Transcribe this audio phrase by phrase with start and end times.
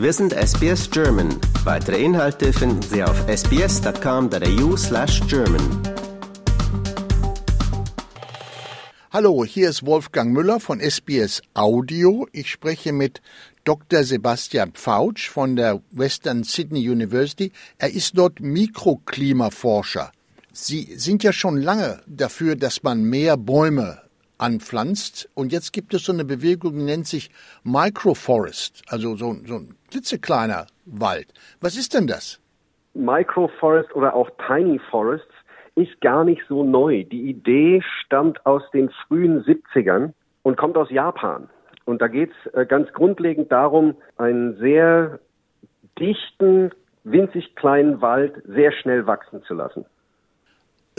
[0.00, 1.40] Wir sind SBS German.
[1.64, 5.82] Weitere Inhalte finden Sie auf sbs.com.au slash German.
[9.10, 12.28] Hallo, hier ist Wolfgang Müller von SBS Audio.
[12.30, 13.20] Ich spreche mit
[13.64, 14.04] Dr.
[14.04, 17.50] Sebastian Pfautsch von der Western Sydney University.
[17.78, 20.12] Er ist dort Mikroklimaforscher.
[20.52, 24.00] Sie sind ja schon lange dafür, dass man mehr Bäume
[24.38, 25.28] anpflanzt.
[25.34, 27.30] Und jetzt gibt es so eine Bewegung, die nennt sich
[27.64, 31.26] Microforest, also so, so ein klitzekleiner Wald.
[31.60, 32.40] Was ist denn das?
[32.94, 35.26] Microforest oder auch Tiny Forests
[35.74, 37.04] ist gar nicht so neu.
[37.04, 40.12] Die Idee stammt aus den frühen 70ern
[40.42, 41.48] und kommt aus Japan.
[41.84, 45.20] Und da geht es äh, ganz grundlegend darum, einen sehr
[45.98, 46.70] dichten,
[47.04, 49.86] winzig kleinen Wald sehr schnell wachsen zu lassen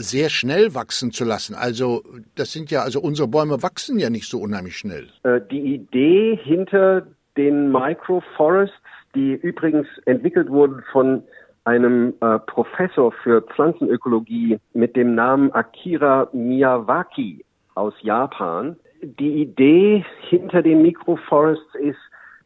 [0.01, 1.55] sehr schnell wachsen zu lassen.
[1.55, 2.03] Also
[2.35, 5.07] das sind ja, also unsere Bäume wachsen ja nicht so unheimlich schnell.
[5.23, 8.75] Äh, die Idee hinter den Microforests,
[9.15, 11.23] die übrigens entwickelt wurden von
[11.65, 17.43] einem äh, Professor für Pflanzenökologie mit dem Namen Akira Miyawaki
[17.75, 18.75] aus Japan.
[19.01, 21.99] Die Idee hinter den Microforests ist,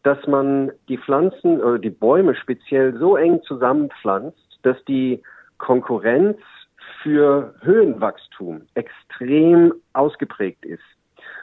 [0.03, 5.21] dass man die Pflanzen oder die Bäume speziell so eng zusammenpflanzt, dass die
[5.57, 6.37] Konkurrenz
[7.03, 10.81] für Höhenwachstum extrem ausgeprägt ist.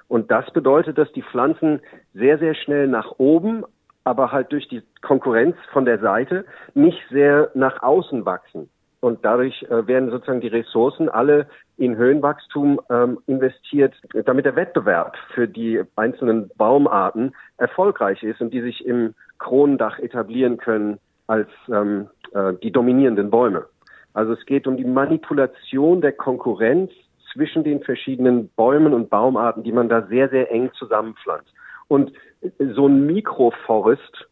[0.09, 1.81] Und das bedeutet, dass die Pflanzen
[2.15, 3.65] sehr, sehr schnell nach oben,
[4.03, 6.45] aber halt durch die Konkurrenz von der Seite
[6.75, 8.69] nicht sehr nach außen wachsen.
[9.01, 11.47] Und dadurch äh, werden sozusagen die Ressourcen alle
[11.79, 13.95] in Höhenwachstum ähm, investiert,
[14.27, 20.59] damit der Wettbewerb für die einzelnen Baumarten erfolgreich ist und die sich im Kronendach etablieren
[20.59, 20.99] können
[21.29, 23.65] als ähm, äh, die dominierenden Bäume.
[24.13, 26.91] Also es geht um die Manipulation der Konkurrenz
[27.33, 31.53] zwischen den verschiedenen Bäumen und Baumarten, die man da sehr, sehr eng zusammenpflanzt.
[31.89, 32.13] Und
[32.59, 34.29] so ein Mikroforest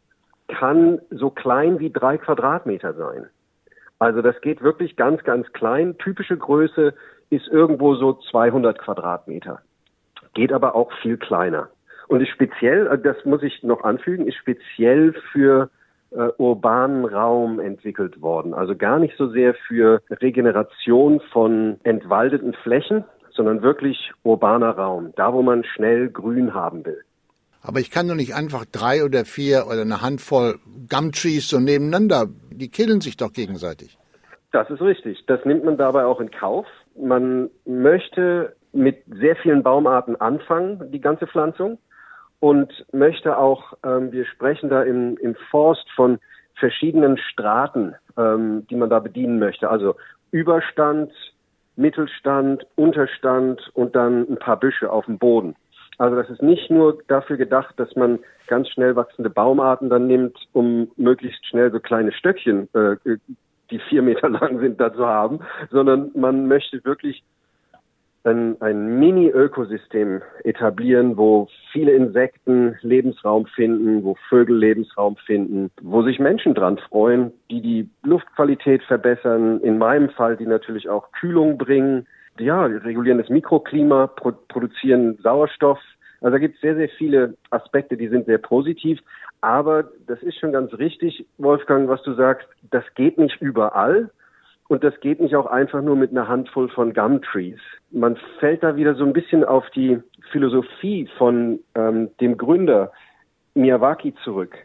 [0.49, 3.27] kann so klein wie drei Quadratmeter sein.
[3.99, 5.99] Also das geht wirklich ganz, ganz klein.
[5.99, 6.95] Typische Größe
[7.31, 9.61] ist irgendwo so 200 Quadratmeter.
[10.35, 11.69] Geht aber auch viel kleiner.
[12.07, 15.69] Und ist speziell, das muss ich noch anfügen, ist speziell für
[16.11, 18.55] äh, urbanen Raum entwickelt worden.
[18.55, 25.33] Also gar nicht so sehr für Regeneration von entwaldeten Flächen, sondern wirklich urbaner Raum, da
[25.33, 27.03] wo man schnell Grün haben will.
[27.63, 30.59] Aber ich kann doch nicht einfach drei oder vier oder eine Handvoll
[30.89, 33.99] Gumtrees so nebeneinander, die killen sich doch gegenseitig.
[34.53, 35.25] Das ist richtig.
[35.27, 36.67] Das nimmt man dabei auch in Kauf.
[36.97, 41.79] Man möchte mit sehr vielen Baumarten anfangen, die ganze Pflanzung
[42.41, 46.19] und möchte auch, ähm, wir sprechen da im, im Forst von
[46.55, 49.71] verschiedenen Straten, ähm, die man da bedienen möchte.
[49.71, 49.97] Also
[50.31, 51.13] Überstand,
[51.77, 55.55] Mittelstand, Unterstand und dann ein paar Büsche auf dem Boden.
[55.99, 60.37] Also das ist nicht nur dafür gedacht, dass man ganz schnell wachsende Baumarten dann nimmt,
[60.53, 62.97] um möglichst schnell so kleine Stöckchen, äh,
[63.71, 67.23] die vier Meter lang sind, da zu haben, sondern man möchte wirklich
[68.25, 76.19] ein, ein Mini-Ökosystem etablieren, wo viele Insekten Lebensraum finden, wo Vögel Lebensraum finden, wo sich
[76.19, 82.07] Menschen dran freuen, die die Luftqualität verbessern, in meinem Fall, die natürlich auch Kühlung bringen,
[82.39, 85.81] ja, regulieren das Mikroklima, pro produzieren Sauerstoff.
[86.21, 89.01] Also da gibt es sehr, sehr viele Aspekte, die sind sehr positiv.
[89.41, 94.11] Aber das ist schon ganz richtig, Wolfgang, was du sagst, das geht nicht überall.
[94.69, 97.59] Und das geht nicht auch einfach nur mit einer Handvoll von Gumtrees.
[97.91, 99.99] Man fällt da wieder so ein bisschen auf die
[100.31, 102.93] Philosophie von ähm, dem Gründer
[103.55, 104.57] Miyawaki zurück,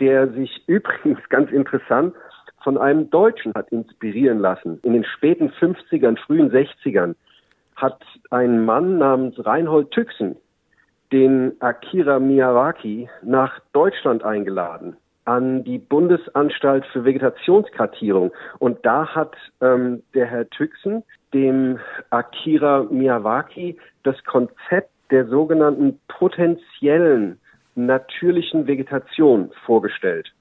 [0.00, 2.14] der sich übrigens ganz interessant
[2.64, 4.80] von einem Deutschen hat inspirieren lassen.
[4.82, 7.14] In den späten 50ern, frühen 60ern
[7.76, 10.36] hat ein Mann namens Reinhold Tüxen
[11.12, 18.32] den Akira Miyawaki nach Deutschland eingeladen an die Bundesanstalt für Vegetationskartierung.
[18.58, 21.78] Und da hat ähm, der Herr Tüxen dem
[22.10, 27.38] Akira Miyawaki das Konzept der sogenannten potenziellen
[27.74, 30.32] natürlichen Vegetation vorgestellt.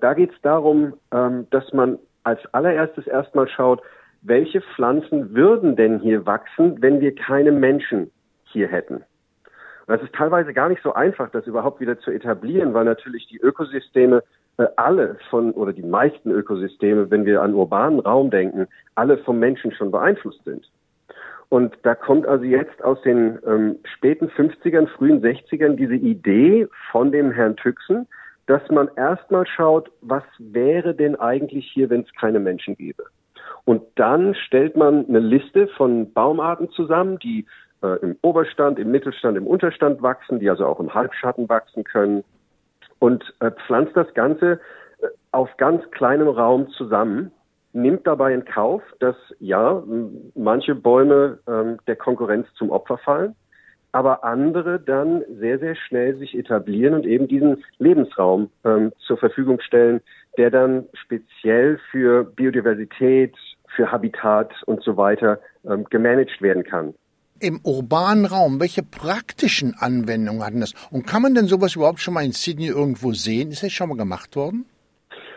[0.00, 3.82] Da geht es darum, ähm, dass man als allererstes erstmal schaut,
[4.22, 8.10] welche Pflanzen würden denn hier wachsen, wenn wir keine Menschen
[8.44, 9.04] hier hätten.
[9.86, 13.26] Und das ist teilweise gar nicht so einfach, das überhaupt wieder zu etablieren, weil natürlich
[13.28, 14.22] die Ökosysteme
[14.58, 19.38] äh, alle von, oder die meisten Ökosysteme, wenn wir an urbanen Raum denken, alle vom
[19.38, 20.68] Menschen schon beeinflusst sind.
[21.48, 27.12] Und da kommt also jetzt aus den ähm, späten 50ern, frühen 60ern diese Idee von
[27.12, 28.08] dem Herrn Tüxen,
[28.46, 33.04] dass man erstmal schaut, was wäre denn eigentlich hier, wenn es keine Menschen gäbe.
[33.64, 37.46] Und dann stellt man eine Liste von Baumarten zusammen, die
[37.82, 42.24] äh, im Oberstand, im Mittelstand, im Unterstand wachsen, die also auch im Halbschatten wachsen können
[42.98, 44.60] und äh, pflanzt das Ganze
[45.00, 47.30] äh, auf ganz kleinem Raum zusammen
[47.76, 49.82] nimmt dabei in Kauf, dass ja,
[50.34, 53.36] manche Bäume ähm, der Konkurrenz zum Opfer fallen,
[53.92, 59.60] aber andere dann sehr, sehr schnell sich etablieren und eben diesen Lebensraum ähm, zur Verfügung
[59.60, 60.00] stellen,
[60.38, 63.34] der dann speziell für Biodiversität,
[63.68, 65.38] für Habitat und so weiter
[65.68, 66.94] ähm, gemanagt werden kann.
[67.40, 70.74] Im urbanen Raum, welche praktischen Anwendungen hatten das?
[70.90, 73.50] Und kann man denn sowas überhaupt schon mal in Sydney irgendwo sehen?
[73.50, 74.66] Ist das schon mal gemacht worden?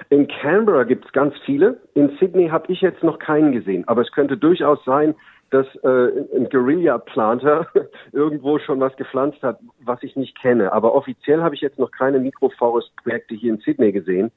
[0.09, 1.79] In Canberra gibt es ganz viele.
[1.93, 3.87] In Sydney habe ich jetzt noch keinen gesehen.
[3.87, 5.13] Aber es könnte durchaus sein,
[5.51, 7.67] dass äh, ein Guerilla-Planter
[8.11, 10.71] irgendwo schon was gepflanzt hat, was ich nicht kenne.
[10.73, 14.31] Aber offiziell habe ich jetzt noch keine Microforest-Projekte hier in Sydney gesehen.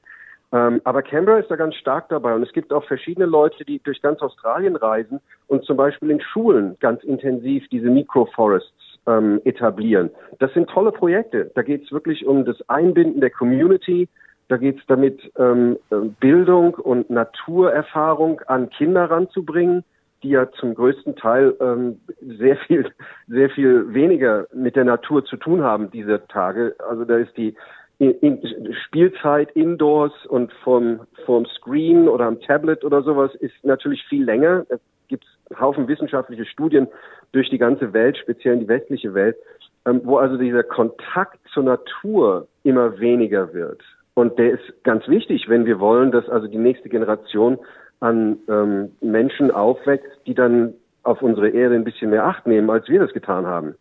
[0.53, 2.33] Ähm, aber Canberra ist da ganz stark dabei.
[2.35, 6.21] Und es gibt auch verschiedene Leute, die durch ganz Australien reisen und zum Beispiel in
[6.21, 8.71] Schulen ganz intensiv diese Microforests
[9.07, 10.11] ähm, etablieren.
[10.39, 11.51] Das sind tolle Projekte.
[11.55, 14.07] Da geht es wirklich um das Einbinden der Community,
[14.49, 19.83] da geht es damit, ähm, äh, Bildung und Naturerfahrung an Kinder ranzubringen,
[20.21, 22.91] die ja zum größten Teil ähm, sehr viel,
[23.27, 26.75] sehr viel weniger mit der Natur zu tun haben diese Tage.
[26.87, 27.55] Also da ist die
[27.99, 28.39] in
[28.85, 34.65] Spielzeit indoors und vom, vom Screen oder am Tablet oder sowas ist natürlich viel länger.
[34.69, 35.25] Es gibt
[35.59, 36.87] Haufen wissenschaftliche Studien
[37.31, 39.37] durch die ganze Welt, speziell in die westliche Welt,
[39.85, 43.81] ähm, wo also dieser Kontakt zur Natur immer weniger wird.
[44.15, 47.57] Und der ist ganz wichtig, wenn wir wollen, dass also die nächste Generation
[47.99, 50.73] an ähm, Menschen aufwächst, die dann
[51.03, 53.75] auf unsere Erde ein bisschen mehr Acht nehmen, als wir das getan haben.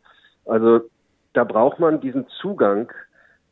[0.46, 0.80] Also
[1.34, 2.90] da braucht man diesen Zugang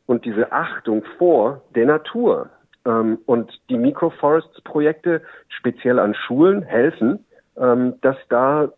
[0.05, 2.49] und diese Achtung vor der Natur.
[2.85, 7.25] Ähm, und die Microforests-Projekte speziell an Schulen helfen,
[7.57, 8.69] ähm, dass da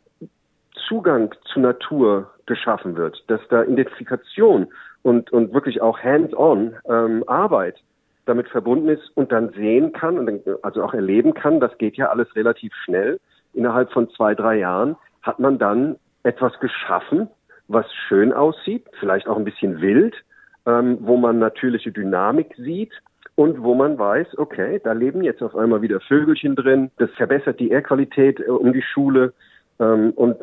[0.88, 4.68] Zugang zur Natur geschaffen wird, dass da Identifikation
[5.02, 7.80] und, und wirklich auch hands-on ähm, Arbeit
[8.26, 12.10] damit verbunden ist und dann sehen kann und also auch erleben kann, das geht ja
[12.10, 13.20] alles relativ schnell.
[13.54, 17.30] Innerhalb von zwei, drei Jahren hat man dann etwas geschaffen,
[17.68, 20.16] was schön aussieht, vielleicht auch ein bisschen wild,
[20.66, 22.92] ähm, wo man natürliche Dynamik sieht
[23.36, 27.60] und wo man weiß, okay, da leben jetzt auf einmal wieder Vögelchen drin, das verbessert
[27.60, 29.34] die Airqualität äh, um die Schule
[29.80, 30.38] ähm, und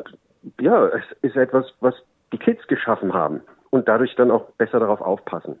[0.59, 1.95] ja, es ist etwas, was
[2.33, 5.55] die Kids geschaffen haben und dadurch dann auch besser darauf aufpassen.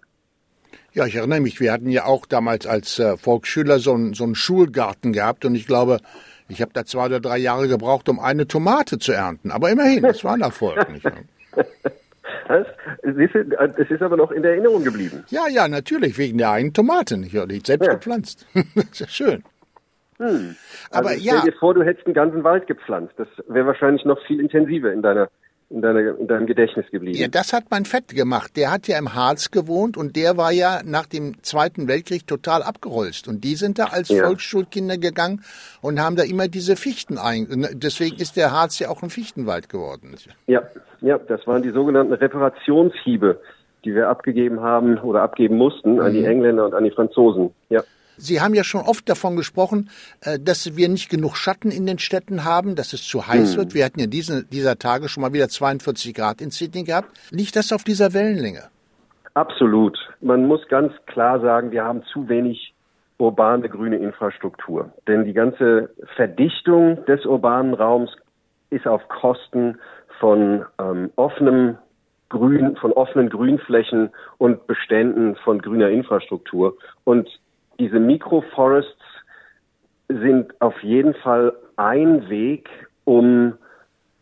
[0.93, 4.23] Ja, ich erinnere mich, wir hatten ja auch damals als äh, Volksschüler so, ein, so
[4.23, 5.99] einen Schulgarten gehabt und ich glaube,
[6.49, 9.51] ich habe da zwei oder drei Jahre gebraucht, um eine Tomate zu ernten.
[9.51, 10.89] Aber immerhin, das war ein Erfolg.
[10.91, 11.05] Nicht?
[12.51, 12.67] Das,
[13.77, 15.23] es ist aber noch in der Erinnerung geblieben.
[15.29, 17.33] Ja, ja, natürlich, wegen der einen Tomate, nicht?
[17.33, 17.93] Die ich selbst ja.
[17.93, 18.45] gepflanzt.
[18.53, 19.43] das ist ja schön.
[20.17, 20.55] Hm.
[20.91, 21.37] Aber also ja.
[21.39, 23.13] Stell dir vor, du hättest einen ganzen Wald gepflanzt.
[23.17, 25.29] Das wäre wahrscheinlich noch viel intensiver in deiner
[25.71, 27.17] in, deiner, in deinem Gedächtnis geblieben.
[27.17, 28.55] Ja, das hat mein Fett gemacht.
[28.57, 32.61] Der hat ja im Harz gewohnt und der war ja nach dem Zweiten Weltkrieg total
[32.61, 33.27] abgerollt.
[33.27, 34.25] Und die sind da als ja.
[34.25, 35.43] Volksschulkinder gegangen
[35.81, 37.47] und haben da immer diese Fichten ein.
[37.73, 40.15] Deswegen ist der Harz ja auch ein Fichtenwald geworden.
[40.47, 40.63] Ja,
[40.99, 43.39] ja, das waren die sogenannten Reparationshiebe,
[43.85, 46.27] die wir abgegeben haben oder abgeben mussten an die mhm.
[46.27, 47.51] Engländer und an die Franzosen.
[47.69, 47.81] Ja.
[48.17, 49.89] Sie haben ja schon oft davon gesprochen,
[50.21, 53.57] äh, dass wir nicht genug Schatten in den Städten haben, dass es zu heiß hm.
[53.57, 53.73] wird.
[53.73, 57.09] Wir hatten ja diese, dieser Tage schon mal wieder 42 Grad in Sydney gehabt.
[57.31, 58.63] Liegt das auf dieser Wellenlänge?
[59.33, 59.97] Absolut.
[60.19, 62.73] Man muss ganz klar sagen, wir haben zu wenig
[63.17, 64.91] urbane grüne Infrastruktur.
[65.07, 68.11] Denn die ganze Verdichtung des urbanen Raums
[68.71, 69.77] ist auf Kosten
[70.19, 71.77] von ähm, offenem
[72.29, 76.77] Grün, von offenen Grünflächen und Beständen von grüner Infrastruktur.
[77.03, 77.29] Und
[77.81, 79.01] diese Microforests
[80.07, 82.69] sind auf jeden Fall ein Weg,
[83.05, 83.53] um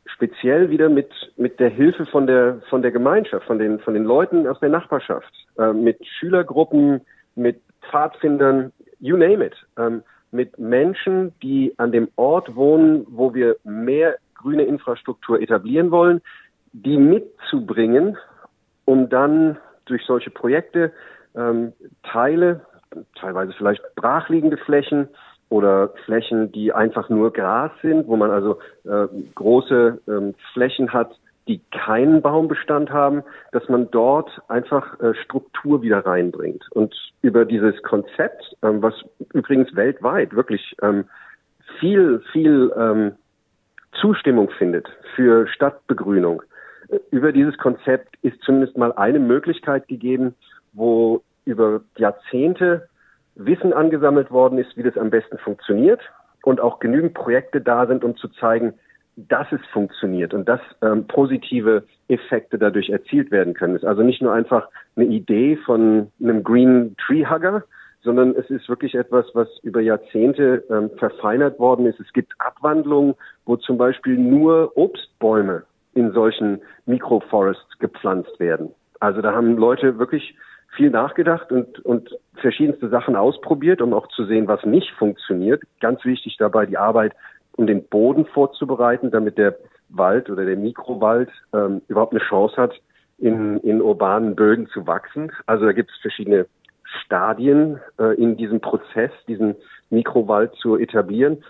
[0.05, 4.05] speziell wieder mit, mit der Hilfe von der, von der Gemeinschaft, von den, von den
[4.05, 7.01] Leuten aus der Nachbarschaft, äh, mit Schülergruppen,
[7.35, 13.57] mit Pfadfindern, you name it, ähm, mit Menschen, die an dem Ort wohnen, wo wir
[13.65, 16.21] mehr grüne Infrastruktur etablieren wollen,
[16.71, 18.15] die mitzubringen,
[18.85, 20.93] um dann durch solche Projekte
[21.35, 21.73] ähm,
[22.03, 22.61] Teile
[23.15, 25.07] teilweise vielleicht brachliegende Flächen
[25.49, 31.11] oder Flächen, die einfach nur Gras sind, wo man also äh, große ähm, Flächen hat,
[31.47, 36.63] die keinen Baumbestand haben, dass man dort einfach äh, Struktur wieder reinbringt.
[36.71, 38.93] Und über dieses Konzept, ähm, was
[39.33, 41.05] übrigens weltweit wirklich ähm,
[41.79, 43.13] viel, viel ähm,
[43.99, 46.43] Zustimmung findet für Stadtbegrünung,
[46.89, 50.35] äh, über dieses Konzept ist zumindest mal eine Möglichkeit gegeben,
[50.73, 52.87] wo über Jahrzehnte
[53.35, 56.01] Wissen angesammelt worden ist, wie das am besten funktioniert
[56.43, 58.73] und auch genügend Projekte da sind, um zu zeigen,
[59.15, 63.75] dass es funktioniert und dass ähm, positive Effekte dadurch erzielt werden können.
[63.75, 67.63] Es ist also nicht nur einfach eine Idee von einem Green Tree Hugger,
[68.01, 71.99] sondern es ist wirklich etwas, was über Jahrzehnte ähm, verfeinert worden ist.
[71.99, 73.15] Es gibt Abwandlungen,
[73.45, 75.63] wo zum Beispiel nur Obstbäume
[75.95, 78.69] in solchen Microforests gepflanzt werden.
[78.99, 80.35] Also da haben Leute wirklich
[80.75, 85.63] viel nachgedacht und, und verschiedenste Sachen ausprobiert, um auch zu sehen, was nicht funktioniert.
[85.79, 87.13] Ganz wichtig dabei die Arbeit,
[87.53, 89.57] um den Boden vorzubereiten, damit der
[89.89, 92.73] Wald oder der Mikrowald ähm, überhaupt eine Chance hat,
[93.17, 95.31] in, in urbanen Böden zu wachsen.
[95.45, 96.45] Also da gibt es verschiedene
[96.83, 99.55] Stadien äh, in diesem Prozess, diesen
[99.89, 101.43] Mikrowald zu etablieren.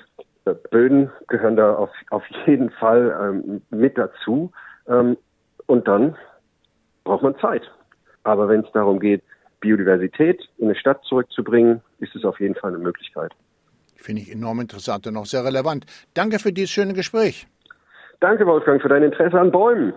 [0.45, 4.51] Äh, Böden gehören da auf, auf jeden Fall ähm, mit dazu.
[4.87, 5.17] Ähm,
[5.67, 6.15] und dann
[7.03, 7.63] braucht man Zeit.
[8.23, 9.23] Aber wenn es darum geht,
[9.59, 13.33] Biodiversität in eine Stadt zurückzubringen, ist es auf jeden Fall eine Möglichkeit.
[13.95, 15.85] Finde ich enorm interessant und auch sehr relevant.
[16.13, 17.47] Danke für dieses schöne Gespräch.
[18.19, 19.93] Danke, Wolfgang, für dein Interesse an Bäumen.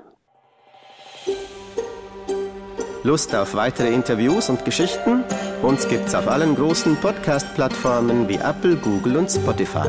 [3.05, 5.25] Lust auf weitere Interviews und Geschichten?
[5.63, 9.89] Uns gibt's auf allen großen Podcast-Plattformen wie Apple, Google und Spotify.